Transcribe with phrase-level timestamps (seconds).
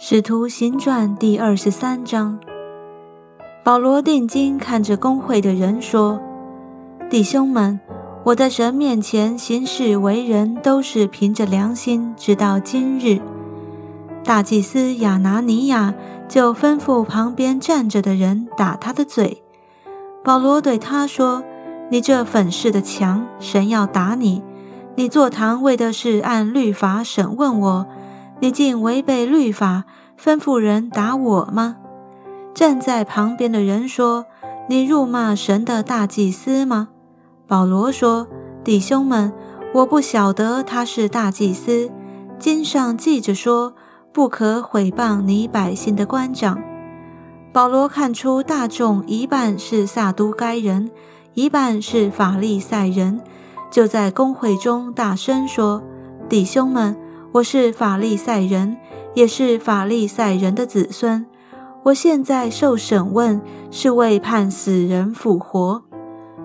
[0.00, 2.38] 使徒行传第二十三章，
[3.64, 6.20] 保罗定睛看着公会的人说
[7.10, 7.80] ：“弟兄们，
[8.22, 12.14] 我在神面前行事为人，都是凭着良心。
[12.16, 13.20] 直到今日，
[14.22, 15.92] 大祭司亚拿尼亚
[16.28, 19.42] 就吩咐旁边站着的人打他的嘴。
[20.22, 21.42] 保罗对他说
[21.90, 24.44] ：‘你这粉饰的墙，神要打你。
[24.94, 27.86] 你坐堂为的是按律法审问我。’”
[28.40, 29.84] 你竟违背律法，
[30.20, 31.76] 吩咐人打我吗？
[32.54, 34.26] 站在旁边的人说
[34.68, 36.88] ：“你辱骂神的大祭司吗？”
[37.46, 38.28] 保罗说
[38.62, 39.32] ：“弟兄们，
[39.74, 41.90] 我不晓得他是大祭司。
[42.38, 43.74] 经上记着说，
[44.12, 46.60] 不可毁谤你百姓的官长。”
[47.52, 50.90] 保罗看出大众一半是撒都该人，
[51.34, 53.20] 一半是法利赛人，
[53.70, 55.82] 就在公会中大声说
[56.28, 56.96] ：“弟兄们！”
[57.30, 58.78] 我是法利赛人，
[59.14, 61.26] 也是法利赛人的子孙。
[61.82, 63.40] 我现在受审问，
[63.70, 65.82] 是为判死人复活。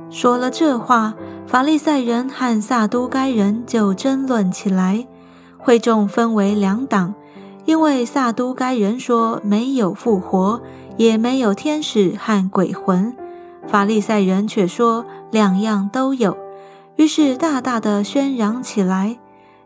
[0.09, 1.14] 说了这话，
[1.48, 5.08] 法利赛人和撒都该人就争论起来。
[5.58, 7.16] 会众分为两党，
[7.64, 10.61] 因为撒都该人说没有复活，
[10.98, 13.14] 也没有天使和鬼魂；
[13.67, 16.36] 法利赛人却说两样都有。
[16.98, 19.17] 于是大大的喧嚷起来。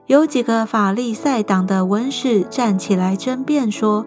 [0.07, 4.05] 有几个法利赛党的文士站起来争辩说：“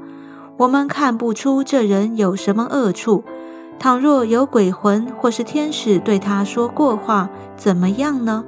[0.56, 3.22] 我们看不出这人有什么恶处。
[3.78, 8.44] 倘若有鬼魂或是天使对他说过话，怎么样呢？”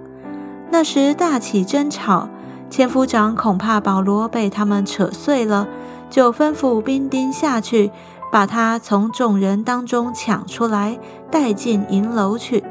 [0.73, 2.31] 那时大起争吵，
[2.71, 5.69] 千夫长恐怕保罗被他们扯碎了，
[6.09, 7.91] 就吩咐兵丁下去，
[8.31, 10.99] 把他从众人当中抢出来，
[11.31, 12.65] 带进银楼去。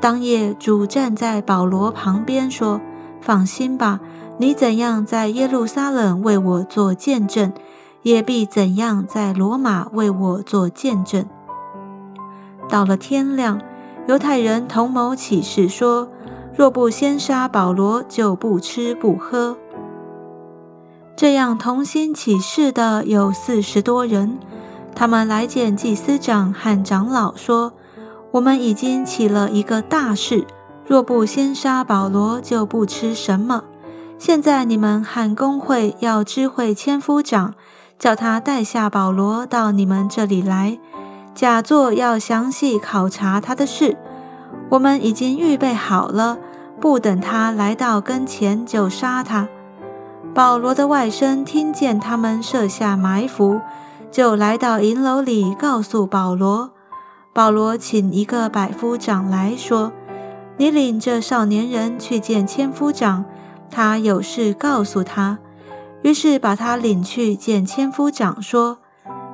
[0.00, 2.80] 当夜，主站在保罗旁边说。
[3.20, 4.00] 放心吧，
[4.38, 7.52] 你怎样在耶路撒冷为我做见证，
[8.02, 11.26] 也必怎样在罗马为我做见证。
[12.68, 13.60] 到了天亮，
[14.06, 16.08] 犹太人同谋起誓说，
[16.56, 19.56] 若不先杀保罗，就不吃不喝。
[21.16, 24.38] 这样同心起誓的有四十多人，
[24.94, 27.74] 他们来见祭司长和长老，说：
[28.30, 30.46] 我们已经起了一个大事。
[30.90, 33.62] 若不先杀保罗，就不吃什么。
[34.18, 37.54] 现在你们喊公会要知会千夫长，
[37.96, 40.80] 叫他带下保罗到你们这里来，
[41.32, 43.96] 假作要详细考察他的事。
[44.70, 46.38] 我们已经预备好了，
[46.80, 49.46] 不等他来到跟前就杀他。
[50.34, 53.60] 保罗的外甥听见他们设下埋伏，
[54.10, 56.72] 就来到营楼里告诉保罗。
[57.32, 59.92] 保罗请一个百夫长来说。
[60.60, 63.24] 你领这少年人去见千夫长，
[63.70, 65.38] 他有事告诉他。
[66.02, 68.76] 于是把他领去见千夫长，说：“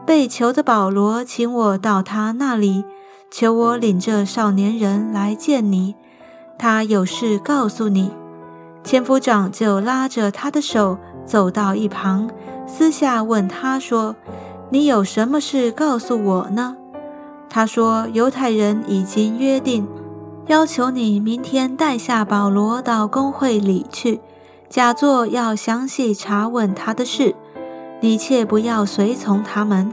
[0.07, 2.85] 被囚的保罗请我到他那里，
[3.29, 5.97] 求我领这少年人来见你。
[6.57, 8.13] 他有事告诉你。”
[8.85, 12.31] 千夫长就拉着他的手走到一旁，
[12.69, 14.15] 私下问他说
[14.71, 16.77] ：“你有什么事告诉我呢？”
[17.51, 19.89] 他说：“犹太人已经约定。”
[20.49, 24.21] 要求你明天带下保罗到公会里去，
[24.69, 27.35] 假作要详细查问他的事。
[28.01, 29.93] 你切不要随从他们，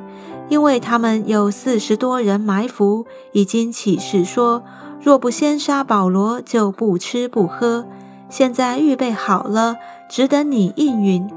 [0.49, 4.61] 因为他们有四十多人埋伏，已经起誓说，
[5.01, 7.87] 若不先杀保罗，就不吃不喝。
[8.29, 9.77] 现在预备好了，
[10.07, 11.27] 只等你应允。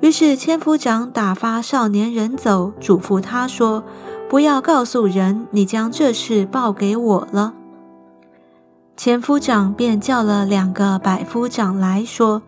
[0.00, 3.82] 于是千夫长打发少年人走，嘱咐他说
[4.30, 7.54] ：“不要告诉人，你将这事报给我了。”
[8.96, 12.42] 前夫长便叫了两个百夫长来说：“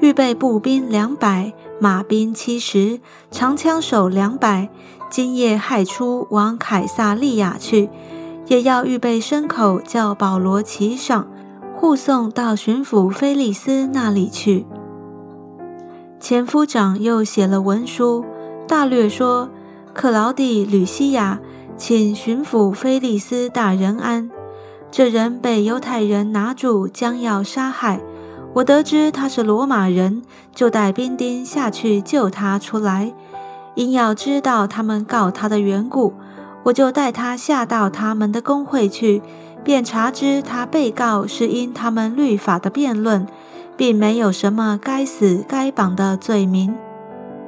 [0.00, 2.98] 预备步兵两百，马兵七十，
[3.30, 4.70] 长枪手两百，
[5.10, 7.90] 今夜亥出往凯撒利亚去，
[8.46, 11.28] 也要预备牲口，叫保罗骑上，
[11.76, 14.64] 护送到巡抚菲利斯那里去。”
[16.18, 18.24] 前夫长又写了文书，
[18.66, 19.50] 大略说
[19.92, 21.38] ：“克劳蒂吕西亚，
[21.76, 24.30] 请巡抚菲利斯大人安。”
[24.92, 27.98] 这人被犹太人拿住，将要杀害。
[28.52, 30.20] 我得知他是罗马人，
[30.54, 33.14] 就带兵丁下去救他出来。
[33.74, 36.12] 因要知道他们告他的缘故，
[36.64, 39.22] 我就带他下到他们的公会去，
[39.64, 43.26] 便查知他被告是因他们律法的辩论，
[43.78, 46.74] 并没有什么该死该绑的罪名。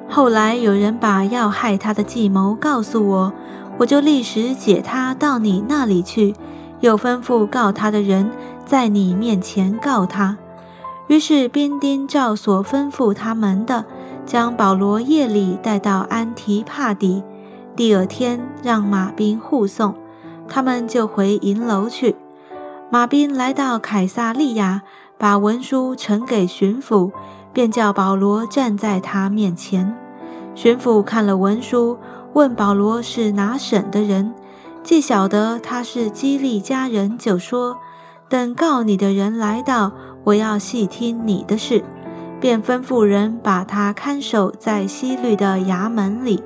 [0.09, 3.33] 后来有人把要害他的计谋告诉我，
[3.77, 6.35] 我就立时解他到你那里去。
[6.81, 8.31] 又吩咐告他的人
[8.67, 10.37] 在你面前告他。
[11.07, 13.85] 于是兵丁照所吩咐他们的，
[14.25, 17.23] 将保罗夜里带到安提帕底，
[17.77, 19.95] 第二天让马兵护送，
[20.49, 22.17] 他们就回营楼去。
[22.91, 24.83] 马兵来到凯撒利亚，
[25.19, 27.13] 把文书呈给巡抚，
[27.53, 29.95] 便叫保罗站在他面前。
[30.55, 31.99] 巡抚看了文书，
[32.33, 34.33] 问保罗是哪省的人，
[34.85, 37.79] 既晓得他是激励家人，就说
[38.29, 39.91] ：“等告你的人来到，
[40.25, 41.83] 我要细听你的事。”
[42.39, 46.43] 便吩咐人把他看守在西律的衙门里。